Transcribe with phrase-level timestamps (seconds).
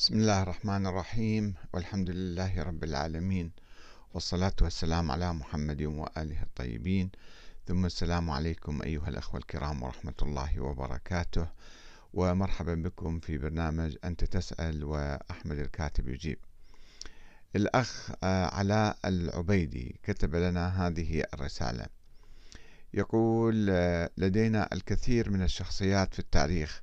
[0.00, 3.52] بسم الله الرحمن الرحيم والحمد لله رب العالمين
[4.14, 7.10] والصلاة والسلام على محمد وآله الطيبين.
[7.66, 11.48] ثم السلام عليكم أيها الأخوة الكرام ورحمة الله وبركاته.
[12.14, 16.38] ومرحبا بكم في برنامج أنت تسأل وأحمد الكاتب يجيب.
[17.56, 21.86] الأخ آه، علاء العبيدي كتب لنا هذه الرسالة.
[22.94, 26.82] يقول آه، لدينا الكثير من الشخصيات في التاريخ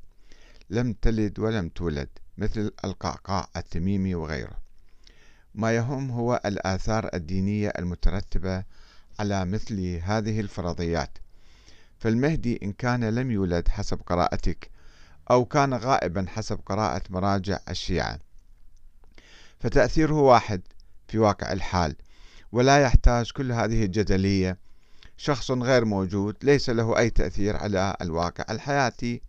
[0.69, 2.09] لم تلد ولم تولد.
[2.37, 4.57] مثل القعقاع التميمي وغيره.
[5.55, 8.63] ما يهم هو الآثار الدينية المترتبة
[9.19, 11.17] على مثل هذه الفرضيات.
[11.99, 14.69] فالمهدي إن كان لم يولد حسب قراءتك
[15.31, 18.19] أو كان غائبا حسب قراءة مراجع الشيعة.
[19.59, 20.61] فتأثيره واحد
[21.07, 21.95] في واقع الحال
[22.51, 24.57] ولا يحتاج كل هذه الجدلية.
[25.17, 29.21] شخص غير موجود ليس له أي تأثير على الواقع الحياتي.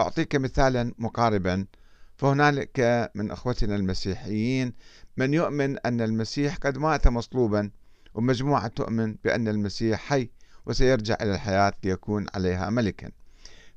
[0.00, 1.66] أعطيك مثالا مقاربا.
[2.20, 4.72] فهنالك من أخوتنا المسيحيين
[5.16, 7.70] من يؤمن أن المسيح قد مات مصلوبا
[8.14, 10.30] ومجموعة تؤمن بأن المسيح حي
[10.66, 13.10] وسيرجع إلى الحياة ليكون عليها ملكا.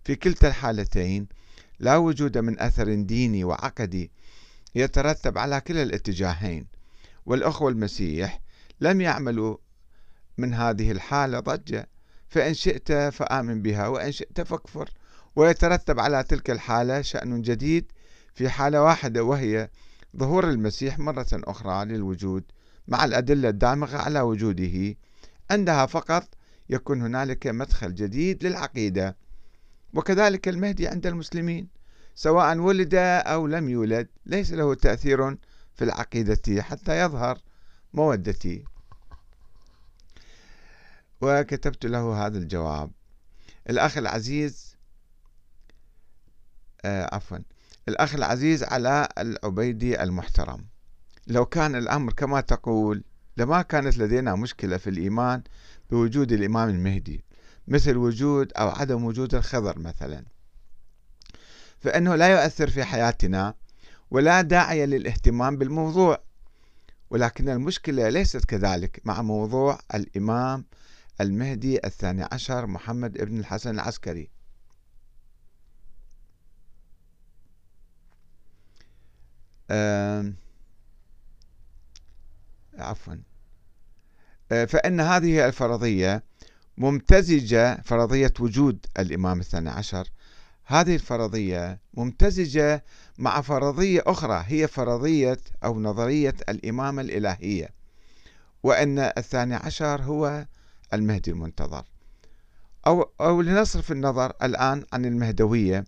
[0.03, 1.28] في كلتا الحالتين
[1.80, 4.12] لا وجود من أثر ديني وعقدي
[4.75, 6.68] يترتب على كلا الاتجاهين
[7.25, 8.42] والأخوة المسيح
[8.81, 9.58] لم يعملوا
[10.38, 11.88] من هذه الحالة ضجة.
[12.30, 14.90] فإن شئت فآمن بها وإن شئت فاكفر.
[15.36, 17.92] ويترتب على تلك الحالة شأن جديد
[18.34, 19.70] في حالة واحدة وهي
[20.17, 22.44] ظهور المسيح مرة أخرى للوجود
[22.88, 24.95] مع الأدلة الدامغة على وجوده.
[25.52, 26.30] عندها فقط
[26.70, 29.17] يكون هنالك مدخل جديد للعقيدة
[29.94, 31.67] وكذلك المهدي عند المسلمين.
[32.16, 35.38] سواء ولد أو لم يولد ليس له تأثير
[35.75, 37.40] في العقيدة حتى يظهر
[37.94, 38.64] مودتي.
[41.22, 42.92] وكتبت له هذا الجواب.
[43.70, 44.75] الأخ العزيز
[46.86, 47.38] آه عفوا.
[47.88, 50.66] الأخ العزيز علاء العبيدي المحترم.
[51.28, 53.03] لو كان الأمر كما تقول
[53.38, 55.44] لما كانت لدينا مشكلة في الإيمان
[55.90, 57.24] بوجود الإمام المهدي
[57.68, 60.24] مثل وجود أو عدم وجود الخضر مثلا.
[61.80, 63.53] فإنه لا يؤثر في حياتنا
[64.12, 66.24] ولا داعي للاهتمام بالموضوع.
[67.09, 70.66] ولكن المشكلة ليست كذلك مع موضوع الإمام
[71.22, 74.33] المهدي الثاني عشر محمد ابن الحسن العسكري.
[82.78, 83.16] عفوا.
[84.51, 86.23] آه، فإن هذه الفرضية
[86.78, 90.09] ممتزجة فرضية وجود الإمام الثاني عشر.
[90.66, 92.84] هذه الفرضية ممتزجة
[93.17, 97.69] مع فرضية أخرى هي فرضية أو نظرية الإمامة الإلهية.
[98.63, 100.45] وأن الثاني عشر هو
[100.94, 101.84] المهدي المنتظر.
[102.88, 105.85] أو, أو لنصرف النظر الآن عن المهدوية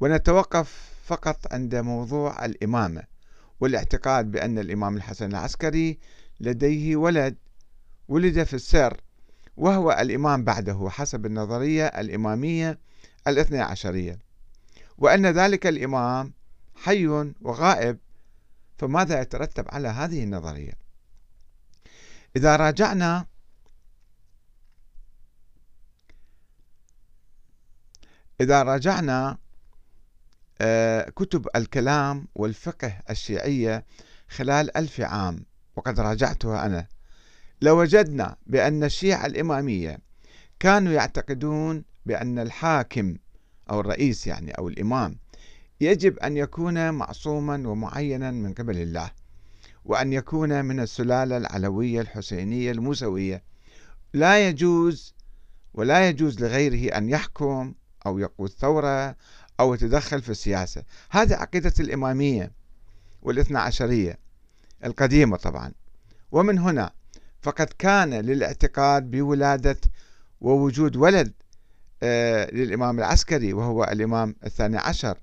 [0.00, 3.02] ونتوقف فقط عند موضوع الإمامة
[3.60, 5.98] والاعتقاد بأن الإمام الحسن العسكري
[6.40, 7.36] لديه ولد
[8.08, 9.00] ولد في السر
[9.56, 12.78] وهو الإمام بعده حسب النظرية الإمامية
[13.28, 14.18] الاثنى عشرية.
[14.98, 16.32] وأن ذلك الإمام
[16.74, 17.06] حي
[17.40, 17.98] وغائب
[18.78, 20.72] فماذا يترتب على هذه النظرية؟
[22.36, 23.26] إذا راجعنا
[28.40, 29.38] إذا راجعنا
[31.16, 33.84] كتب الكلام والفقه الشيعية
[34.28, 35.44] خلال ألف عام
[35.76, 36.86] وقد راجعتها أنا.
[37.62, 39.98] لوجدنا بأن الشيعة الإمامية
[40.60, 43.16] كانوا يعتقدون بأن الحاكم
[43.70, 45.18] أو الرئيس يعني أو الإمام
[45.80, 49.10] يجب أن يكون معصوما ومعينا من قبل الله
[49.84, 53.42] وأن يكون من السلالة العلوية الحسينية الموسوية.
[54.12, 55.14] لا يجوز
[55.74, 57.74] ولا يجوز لغيره أن يحكم
[58.06, 59.16] أو يقود ثورة
[59.60, 60.82] أو يتدخل في السياسة.
[61.10, 62.52] هذه عقيدة الإمامية
[63.22, 64.18] والاثنى عشرية
[64.84, 65.72] القديمة طبعا.
[66.32, 66.90] ومن هنا
[67.42, 69.80] فقد كان للاعتقاد بولادة
[70.40, 71.32] ووجود ولد
[72.02, 75.18] آه، للإمام العسكري وهو الإمام الثاني عشر.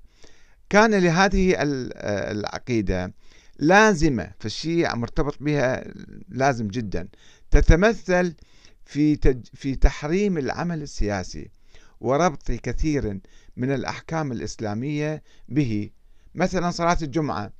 [0.70, 3.12] كان لهذه آه، العقيدة
[3.58, 5.84] لازمة في الشيعة مرتبط بها
[6.28, 7.08] لازم جدا
[7.50, 8.34] تتمثل
[8.84, 9.16] في
[9.54, 11.50] في تحريم العمل السياسي.
[12.04, 13.20] وربط كثير
[13.56, 15.90] من الأحكام الإسلامية به
[16.34, 17.52] مثلا صلاة الجمعة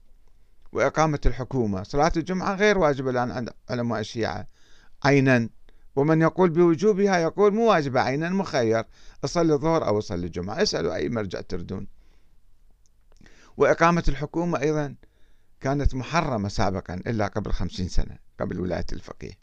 [0.72, 1.82] وإقامة الحكومة.
[1.82, 4.46] صلاة الجمعة غير واجبة الآن عند علماء الشيعة.
[5.04, 5.48] عينا.
[5.96, 8.84] ومن يقول بوجوبها يقول مو واجبة عينا مخير.
[9.24, 10.62] أصلي الظهر أو أصلي الجمعة.
[10.62, 11.86] اسألوا أي مرجع تردون.
[13.56, 14.94] وإقامة الحكومة أيضا
[15.60, 19.38] كانت محرمة سابقا إلا قبل خمسين سنة قبل ولاية الفقيه.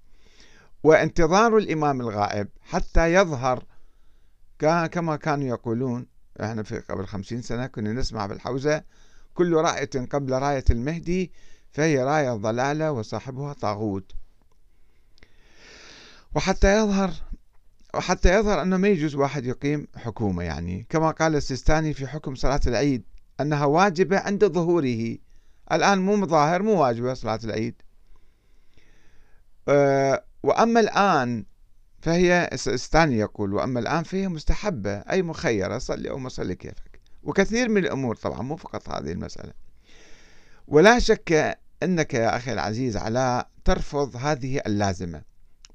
[0.83, 3.70] وانتظار الإمام الغائب حتى يظهر
[4.61, 6.07] كما كانوا يقولون
[6.41, 8.83] إحنا في قبل خمسين سنة كنا نسمع بالحوزة
[9.33, 11.31] كل راية قبل راية المهدي
[11.71, 14.11] فهي راية ضلالة وصاحبها طاغوت.
[16.35, 17.11] وحتى يظهر
[17.93, 20.85] وحتى يظهر أنه ما يجوز واحد يقيم حكومة يعني.
[20.89, 23.03] كما قال السيستاني في حكم صلاة العيد
[23.41, 25.17] أنها واجبة عند ظهوره.
[25.71, 27.75] الآن مو مظاهر مو واجبة صلاة العيد.
[29.67, 31.45] أه وأما الآن
[32.01, 36.99] فهي السيستاني يقول وأما الآن فهي مستحبة أي مخيرة صلي أو ما صلي كيفك.
[37.23, 39.53] وكثير من الأمور طبعا مو فقط هذه المسألة.
[40.67, 45.21] ولا شك أنك يا أخي العزيز علاء ترفض هذه اللازمة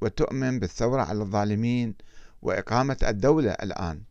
[0.01, 1.95] وتؤمن بالثورة على الظالمين
[2.43, 4.03] وإقامة الدولة الآن.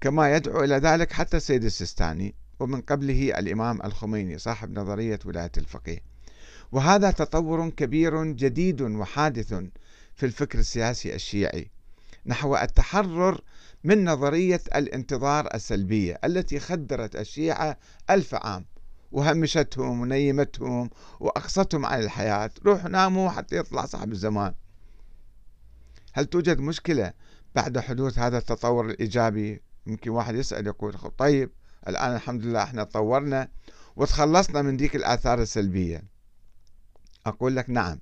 [0.00, 5.98] كما يدعو إلى ذلك حتى السيد السيستاني ومن قبله الإمام الخميني صاحب نظرية ولاية الفقيه.
[6.72, 9.54] وهذا تطور كبير جديد وحادث
[10.22, 11.70] في الفكر السياسي الشيعي
[12.26, 13.40] نحو التحرر
[13.84, 17.78] من نظرية الانتظار السلبية التي خدرت الشيعة
[18.10, 18.64] ألف عام
[19.12, 20.90] وهمشتهم ونيمتهم
[21.20, 24.54] وأقصتهم عن الحياة روحوا ناموا حتى يطلع صاحب الزمان.
[26.12, 27.12] هل توجد مشكلة
[27.54, 31.50] بعد حدوث هذا التطور الإيجابي؟ يمكن واحد يسأل يقول طيب
[31.88, 33.48] الآن الحمد لله إحنا تطورنا
[33.96, 36.04] وتخلصنا من ديك الآثار السلبية.
[37.26, 38.00] أقول لك نعم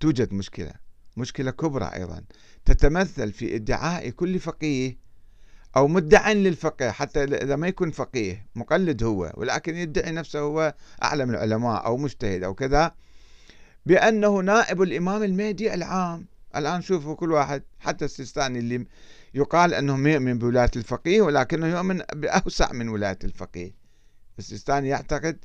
[0.00, 0.81] توجد مشكلة.
[1.16, 2.24] مشكلة كبرى أيضا.
[2.64, 4.96] تتمثل في ادعاء كل فقيه
[5.76, 11.30] أو مدع للفقه حتى إذا ما يكون فقيه مقلد هو ولكن يدعي نفسه هو أعلم
[11.30, 12.94] العلماء أو مجتهد أو كذا
[13.86, 16.26] بأنه نائب الإمام المهدي العام.
[16.56, 18.86] الآن شوفوا كل واحد حتى السيستاني اللي
[19.34, 23.74] يقال أنه يؤمن بولاية الفقيه ولكنه يؤمن بأوسع من ولاية الفقيه.
[24.38, 25.38] السيستاني يعتقد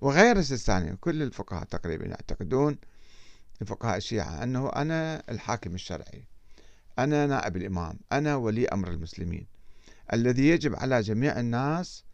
[0.00, 2.78] وغير السيستاني كل الفقهاء تقريبا يعتقدون
[3.62, 6.26] الفقهاء الشيعة أنه أنا الحاكم الشرعي
[6.98, 9.46] أنا نائب الإمام أنا ولي أمر المسلمين.
[10.12, 12.04] الذي يجب على جميع الناس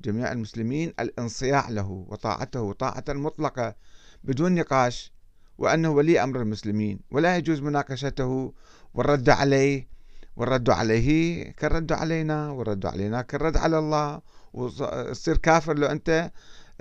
[0.00, 3.74] جميع المسلمين الانصياع له وطاعته طاعة مطلقة
[4.24, 5.12] بدون نقاش
[5.58, 8.52] وأنه ولي أمر المسلمين ولا يجوز مناقشته
[8.94, 9.88] والرد عليه
[10.36, 14.20] والرد عليه كالرد علينا والرد علينا كالرد على الله
[14.52, 16.32] وتصير كافر لو أنت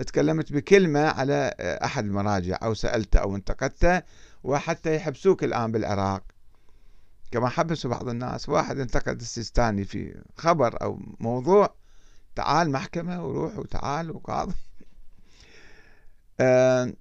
[0.04, 4.02] تكلمت بكلمة على أحد المراجع أو سألته أو انتقدته
[4.44, 6.24] وحتى يحبسوك الآن بالعراق.
[7.32, 11.76] كما حبسوا بعض الناس واحد انتقد السيستاني في خبر أو موضوع
[12.36, 14.54] تعال محكمة وروح وتعال وقاضي.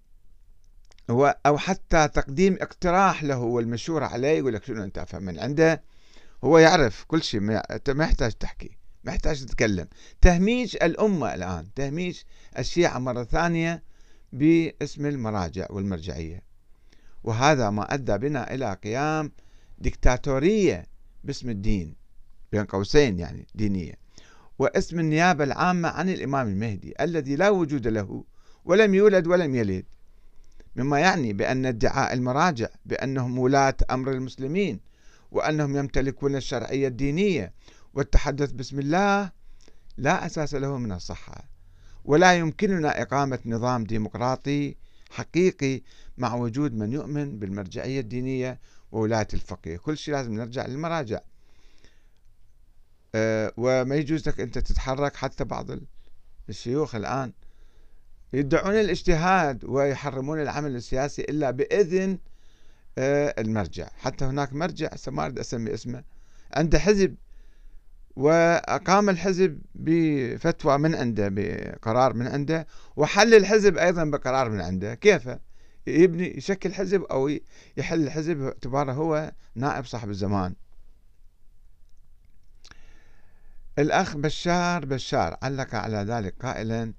[1.46, 5.82] أو حتى تقديم اقتراح له والمشورة عليه يقول لك شنو أنت أفهم من عنده؟
[6.44, 8.78] هو يعرف كل شيء ما يحتاج تحكي.
[9.06, 9.86] ما يحتاج تتكلم.
[10.20, 11.66] تهميش الأمة الآن.
[11.74, 12.26] تهميش
[12.58, 13.82] الشيعة مرة ثانية
[14.32, 16.42] باسم المراجع والمرجعية.
[17.24, 19.32] وهذا ما أدى بنا إلى قيام
[19.78, 20.86] ديكتاتورية
[21.24, 21.94] باسم الدين
[22.52, 23.94] بين قوسين يعني دينية.
[24.58, 28.24] واسم النيابة العامة عن الإمام المهدي الذي لا وجود له
[28.64, 29.84] ولم يولد ولم يلد.
[30.76, 34.80] مما يعني بأن ادعاء المراجع بأنهم ولاة أمر المسلمين
[35.30, 37.52] وأنهم يمتلكون الشرعية الدينية
[37.96, 39.30] والتحدث باسم الله
[39.96, 41.44] لا أساس له من الصحة
[42.04, 44.76] ولا يمكننا إقامة نظام ديمقراطي
[45.10, 45.82] حقيقي
[46.18, 48.60] مع وجود من يؤمن بالمرجعية الدينية
[48.92, 51.20] وولاية الفقيه كل شيء لازم نرجع للمراجع.
[53.14, 55.66] أه وما يجوز لك أنت تتحرك حتى بعض
[56.48, 57.32] الشيوخ الآن
[58.32, 62.18] يدعون الاجتهاد ويحرمون العمل السياسي إلا بإذن
[62.98, 63.88] أه المرجع.
[63.98, 66.04] حتى هناك مرجع ما أريد أسمي اسمه
[66.52, 67.14] عنده حزب
[68.16, 74.94] وأقام الحزب بفتوى من عنده بقرار من عنده وحل الحزب أيضا بقرار من عنده.
[74.94, 75.28] كيف؟
[75.86, 77.30] يبني يشكل حزب أو
[77.76, 80.54] يحل الحزب باعتباره هو نائب صاحب الزمان.
[83.78, 86.92] الأخ بشار بشار علق على ذلك قائلا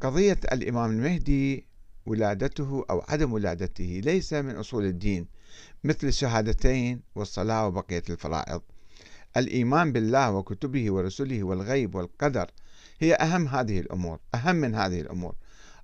[0.00, 1.66] قضية الإمام المهدي
[2.06, 5.26] ولادته أو عدم ولادته ليس من أصول الدين
[5.84, 8.62] مثل الشهادتين والصلاة وبقية الفرائض.
[9.36, 12.50] الإيمان بالله وكتبه ورسله والغيب والقدر.
[12.98, 15.34] هي أهم هذه الأمور أهم من هذه الأمور.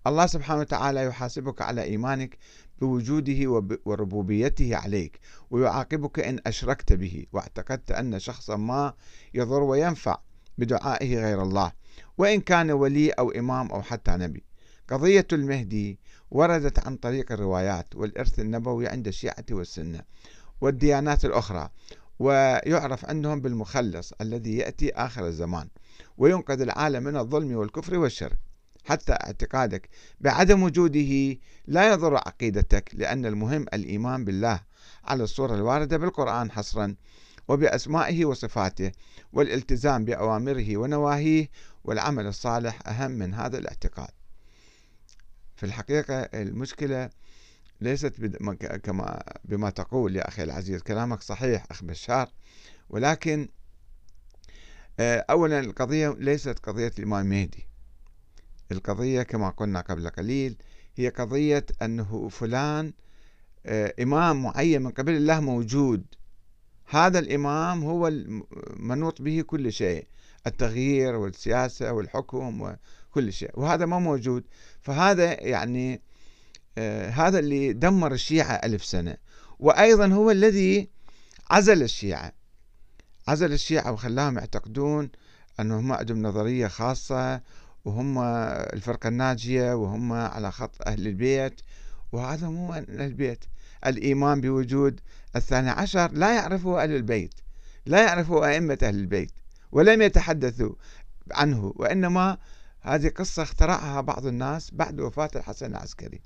[0.07, 2.39] الله سبحانه وتعالى يحاسبك على إيمانك
[2.81, 8.95] بوجوده وربوبيته عليك ويعاقبك إن أشركت به واعتقدت أن شخصا ما
[9.35, 10.19] يضر وينفع
[10.59, 11.73] بدعائه غير الله
[12.19, 14.45] وإن كان ولي أو إمام أو حتى نبي.
[14.89, 15.99] قضية المهدي
[16.31, 20.01] وردت عن طريق الروايات والإرث النبوي عند الشيعة والسنة
[20.61, 21.71] والديانات الأخرى.
[22.19, 25.69] ويعرف عندهم بالمخلص الذي يأتي آخر الزمان
[26.19, 28.39] وينقذ العالم من الظلم والكفر والشرك
[28.85, 29.89] حتى اعتقادك
[30.21, 34.61] بعدم وجوده لا يضر عقيدتك لأن المهم الإيمان بالله
[35.05, 36.95] على الصورة الواردة بالقرآن حصرا
[37.49, 38.93] وبأسمائه وصفاته
[39.33, 41.49] والالتزام بأوامره ونواهيه
[41.85, 44.11] والعمل الصالح أهم من هذا الاعتقاد.
[45.57, 47.11] في الحقيقة المشكلة
[47.81, 48.17] ليست
[48.83, 52.29] كما بما تقول يا أخي العزيز كلامك صحيح أخ بشار.
[52.89, 53.49] ولكن
[55.01, 57.69] آه، أولا القضية ليست قضية الإمام مهدي.
[58.73, 60.57] القضية كما قلنا قبل قليل
[60.97, 62.93] هي قضية أنه فلان
[63.67, 66.05] آه، إمام معين من قبل الله موجود.
[66.87, 70.07] هذا الإمام هو المنوط به كل شيء
[70.47, 73.51] التغيير والسياسة والحكم وكل شيء.
[73.55, 74.45] وهذا ما موجود.
[74.81, 76.03] فهذا يعني
[77.13, 79.17] هذا اللي دمر الشيعة ألف سنة.
[79.59, 80.89] وأيضا هو الذي
[81.51, 82.33] عزل الشيعة.
[83.29, 85.11] عزل الشيعة وخلاهم يعتقدون
[85.61, 87.41] أنهم عندهم نظرية خاصة
[87.85, 91.61] وهم الفرقة الناجية وهم على خط أهل البيت.
[92.13, 93.45] وهذا مو أهل البيت.
[93.87, 95.01] الإيمان بوجود
[95.37, 97.35] الثاني عشر لا يعرفه أهل البيت.
[97.87, 99.33] لا يعرفه أئمة أهل البيت
[99.73, 100.75] ولم يتحدثوا
[101.33, 101.73] عنه.
[101.77, 102.39] وإنما
[102.81, 106.21] هذه قصة اخترعها بعض الناس بعد وفاة الحسن العسكري.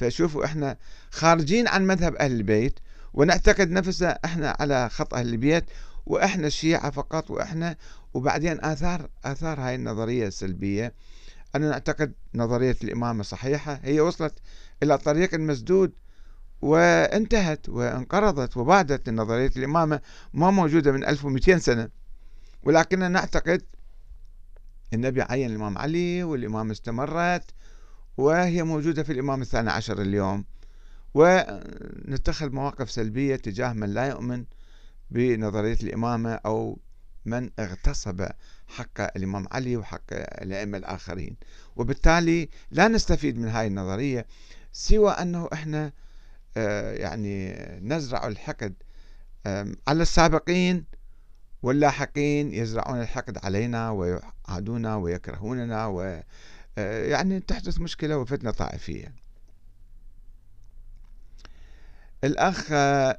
[0.00, 0.76] فشوفوا إحنا
[1.10, 2.78] خارجين عن مذهب أهل البيت
[3.14, 5.64] ونعتقد نفسنا إحنا على خط أهل البيت
[6.06, 7.76] وإحنا الشيعة فقط وإحنا
[8.14, 10.94] وبعدين آثار آثار هاي النظرية السلبية.
[11.54, 14.34] أنا نعتقد نظرية الإمامة صحيحة هي وصلت
[14.82, 15.92] إلى طريق مسدود
[16.62, 20.00] وانتهت وانقرضت وبعدت نظرية الإمامة
[20.34, 21.88] ما موجودة من 1200 سنة.
[22.64, 23.62] ولكننا نعتقد
[24.92, 27.44] النبي عين الإمام علي والإمامة استمرت
[28.20, 30.44] وهي موجودة في الإمام الثاني عشر اليوم.
[31.14, 34.44] ونتخذ مواقف سلبية تجاه من لا يؤمن
[35.10, 36.78] بنظرية الإمامة أو
[37.24, 38.26] من اغتصب
[38.68, 41.36] حق الإمام علي وحق الأئمة الآخرين.
[41.76, 44.26] وبالتالي لا نستفيد من هذه النظرية
[44.72, 45.92] سوى أنه إحنا
[46.56, 48.74] آه، يعني نزرع الحقد
[49.88, 50.84] على السابقين
[51.62, 56.22] واللاحقين يزرعون الحقد علينا ويعادونا ويكرهوننا و
[56.76, 59.14] يعني تحدث مشكلة وفتنة طائفية.
[62.24, 62.72] الأخ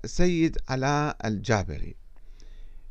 [0.05, 1.95] سيد علاء الجابري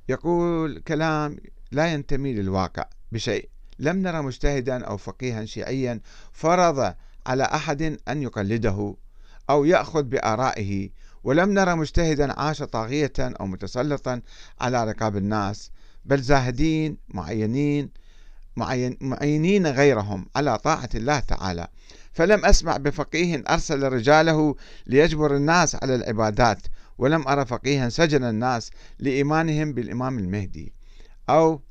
[0.08, 1.36] يقول كلام
[1.72, 3.48] لا ينتمي للواقع بشيء.
[3.78, 6.00] لم نرى مجتهدا أو فقيها شيعيا
[6.32, 6.94] فرض
[7.26, 8.94] على أحد أن يقلده
[9.50, 10.90] أو يأخذ بآرائه
[11.24, 14.22] ولم نرى مجتهدا عاش طاغية أو متسلطا
[14.60, 15.70] على رقاب الناس
[16.04, 17.90] بل زاهدين معينين معين
[18.56, 21.68] معينين غيرهم على طاعة الله تعالى.
[22.12, 24.54] فلم أسمع بفقيه أرسل رجاله
[24.86, 26.62] ليجبر الناس على العبادات
[26.98, 30.72] ولم أرى فقيها سجن الناس لإيمانهم بالإمام المهدي.
[31.28, 31.62] أو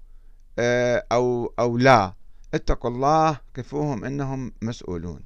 [0.60, 2.14] آه، أو أو لا.
[2.54, 5.22] اتقوا الله قفوهم إنهم مسؤولون.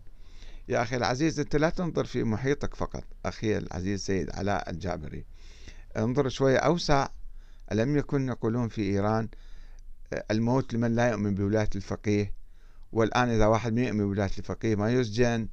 [0.70, 5.26] يا أخي العزيز أنت لا تنظر في محيطك فقط أخي العزيز سيد علاء الجابري.
[5.98, 7.08] انظر شوية أوسع.
[7.72, 9.30] ألم يكن يقولون في إيران
[10.32, 12.34] الموت لمن لا يؤمن بولاية الفقيه
[12.92, 15.48] والآن إذا واحد ما يؤمن بولاية الفقيه ما يسجن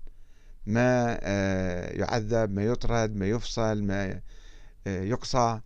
[0.67, 4.21] ما آه، يعذب ما يطرد ما يفصل ما
[4.87, 5.61] يقصى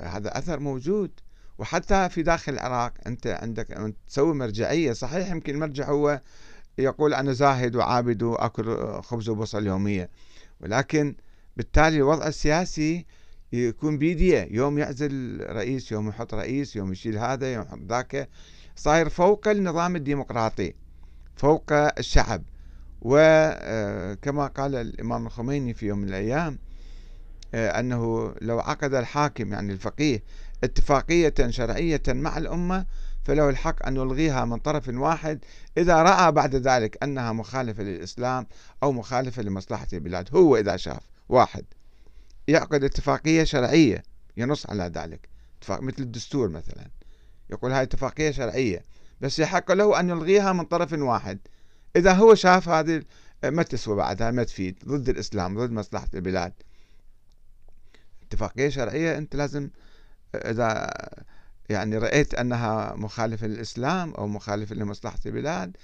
[0.00, 1.10] هذا أثر موجود.
[1.58, 6.20] وحتى في داخل العراق أنت عندك تسوي مرجعية صحيح يمكن المرجع هو
[6.78, 10.08] يقول أنا زاهد وعابد وأكل خبز وبصل يوميا
[10.60, 11.16] ولكن
[11.56, 13.06] بالتالي الوضع السياسي
[13.52, 18.28] يكون بيديه يوم يعزل رئيس يوم يحط رئيس يوم يشيل هذا يوم يحط ذاك.
[18.76, 20.74] صاير فوق النظام الديمقراطي
[21.36, 22.42] فوق الشعب.
[23.02, 26.58] وكما آه، قال الإمام الخميني في يوم من الأيام
[27.54, 30.22] آه، أنه لو عقد الحاكم يعني الفقيه
[30.64, 32.86] اتفاقية شرعية مع الأمة
[33.24, 35.44] فله الحق أن يلغيها من طرف واحد
[35.78, 38.46] إذا رأى بعد ذلك أنها مخالفة للإسلام
[38.82, 41.64] أو مخالفة لمصلحة البلاد هو إذا شاف واحد.
[42.48, 44.02] يعقد اتفاقية شرعية
[44.36, 45.28] ينص على ذلك.
[45.70, 46.90] مثل الدستور مثلا.
[47.50, 48.84] يقول هاي اتفاقية شرعية.
[49.20, 51.38] بس يحق له أن يلغيها من طرف واحد.
[51.96, 53.02] إذا هو شاف هذه
[53.44, 56.52] ما تسوى بعدها ما تفيد ضد الإسلام ضد مصلحة البلاد.
[58.22, 59.70] اتفاقية شرعية أنت لازم
[60.34, 60.90] إذا
[61.68, 65.76] يعني رأيت أنها مخالفة للإسلام أو مخالفة لمصلحة البلاد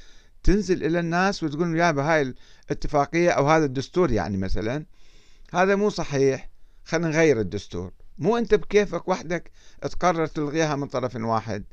[0.43, 2.35] تنزل إلى الناس وتقول يا هاي
[2.67, 4.87] الاتفاقية أو هذا الدستور يعني مثلا.
[5.55, 6.52] هذا مو صحيح.
[6.85, 7.93] خلينا نغير الدستور.
[8.19, 9.51] مو أنت بكيفك وحدك
[9.83, 11.65] تقرر تلغيها من طرف واحد.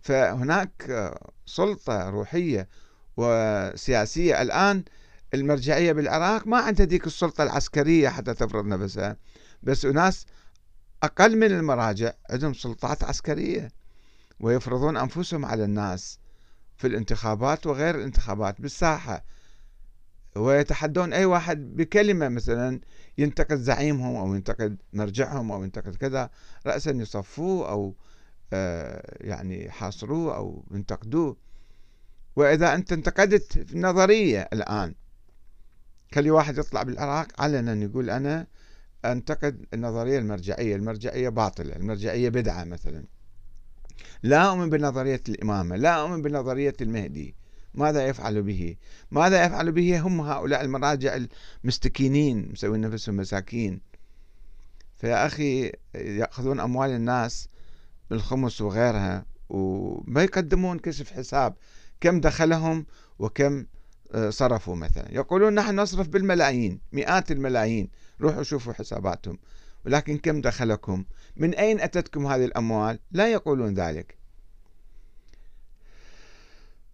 [0.00, 1.12] فهناك
[1.46, 2.68] سلطة روحية
[3.16, 4.84] وسياسية الآن
[5.34, 9.16] المرجعية بالعراق ما عندها ديك السلطة العسكرية حتى تفرض نفسها.
[9.62, 10.26] بس أناس
[11.02, 13.68] أقل من المراجع عندهم سلطات عسكرية
[14.40, 16.18] ويفرضون أنفسهم على الناس
[16.76, 19.24] في الانتخابات وغير الانتخابات بالساحة.
[20.36, 22.80] ويتحدون أي واحد بكلمة مثلا
[23.18, 26.30] ينتقد زعيمهم أو ينتقد مرجعهم أو ينتقد كذا
[26.66, 27.94] رأسا يصفوه أو
[28.52, 31.36] آه، يعني يحاصروه أو ينتقدوه.
[32.36, 34.94] وإذا أنت انتقدت في النظرية الآن
[36.14, 38.46] خلي واحد يطلع بالعراق علنا يقول أنا
[39.04, 40.76] أنتقد النظرية المرجعية.
[40.76, 43.04] المرجعية باطلة المرجعية بدعة مثلا.
[44.22, 47.34] لا أؤمن بنظرية الإمامة لا أؤمن بنظرية المهدي.
[47.74, 48.76] ماذا يفعل به؟
[49.10, 51.18] ماذا يفعل به هم هؤلاء المراجع
[51.64, 53.80] المستكينين مسوين نفسهم مساكين.
[54.96, 57.48] فيا أخي يأخذون أموال الناس
[58.10, 61.54] بالخمس وغيرها وما يقدمون كشف حساب.
[62.00, 62.86] كم دخلهم
[63.18, 63.66] وكم
[64.14, 65.14] آه، صرفوا مثلا.
[65.14, 67.88] يقولون نحن نصرف بالملايين مئات الملايين.
[68.20, 69.38] روحوا شوفوا حساباتهم.
[69.86, 71.04] ولكن كم دخلكم؟
[71.36, 74.21] من أين أتتكم هذه الأموال؟ لا يقولون ذلك.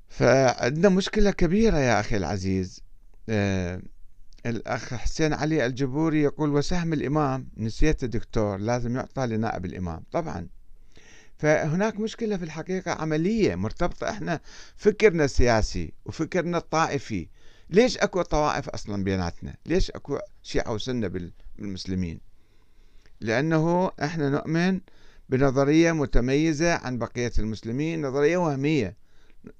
[0.09, 2.81] فعندنا مشكلة كبيرة يا أخي العزيز.
[3.29, 3.83] آه
[4.47, 7.49] الأخ حسين علي الجبوري يقول وسهم الإمام.
[7.57, 10.03] نسيت دكتور لازم يعطى لنائب الإمام.
[10.12, 10.47] طبعا.
[11.38, 14.11] فهناك مشكلة في الحقيقة عملية مرتبطة.
[14.11, 14.41] إحنا
[14.77, 17.29] فكرنا السياسي وفكرنا الطائفي
[17.71, 22.21] ليش أكو طوائف أصلا بيناتنا؟ ليش أكو شيعة وسنة بالمسلمين؟
[23.21, 24.81] لأنه إحنا نؤمن
[25.29, 28.97] بنظرية متميزة عن بقية المسلمين نظرية وهمية.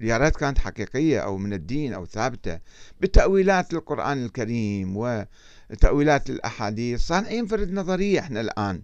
[0.00, 2.61] يا ريت كانت حقيقية أو من الدين أو ثابتة
[3.00, 8.82] بتأويلات القرآن الكريم وتأويلات الأحاديث صانعين فرد نظرية إحنا الآن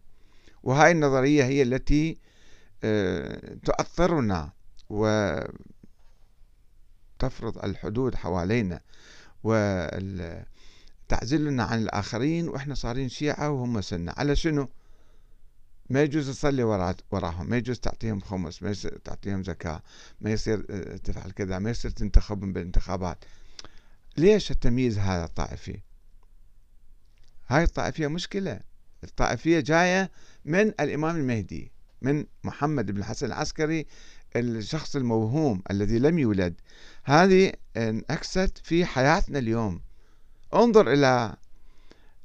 [0.62, 2.18] وهاي النظرية هي التي
[2.84, 4.52] آه، تؤثرنا
[4.90, 5.54] وتفرض
[7.64, 8.80] الحدود حوالينا
[9.44, 10.44] وتعزلنا
[11.64, 14.68] عن الآخرين وإحنا صارين شيعة وهم سنة على شنو؟
[15.90, 16.62] ما يجوز تصلي
[17.10, 19.82] وراهم ما يجوز تعطيهم خمس ما يصير تعطيهم زكاة
[20.20, 23.24] ما يصير آه، تفعل كذا ما يصير تنتخبهم بالانتخابات
[24.16, 25.80] ليش التمييز هذا الطائفي؟
[27.48, 28.60] هاي الطائفية مشكلة.
[29.04, 30.10] الطائفية جاية
[30.44, 31.72] من الإمام المهدي
[32.02, 33.86] من محمد بن الحسن العسكري
[34.36, 36.54] الشخص الموهوم الذي لم يولد.
[37.04, 39.80] هذه انعكست في حياتنا اليوم.
[40.54, 41.36] انظر إلى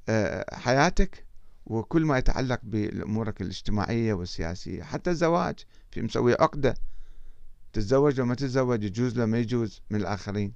[0.09, 1.25] آه، حياتك.
[1.69, 4.83] وكل ما يتعلق بأمورك الاجتماعية والسياسية.
[4.83, 5.59] حتى الزواج
[5.91, 6.73] في مسوي عقدة.
[7.73, 10.53] تتزوج وما تتزوج يجوز لو ما يجوز من الآخرين.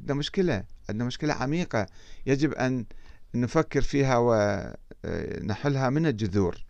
[0.00, 1.86] عندنا مشكلة عندنا مشكلة عميقة
[2.26, 2.86] يجب أن
[3.34, 6.64] نفكر فيها ونحلها من الجذور.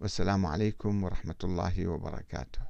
[0.00, 2.60] والسلام عليكم ورحمة الله وبركاته.